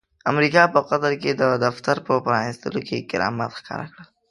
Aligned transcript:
امريکا 0.31 0.63
په 0.73 0.79
قطر 0.89 1.13
کې 1.21 1.31
د 1.41 1.43
دفتر 1.65 1.95
په 2.07 2.13
پرانستلو 2.25 2.79
کې 2.87 3.07
کرامات 3.11 3.51
ښکاره 3.59 3.87
کړل. 3.93 4.07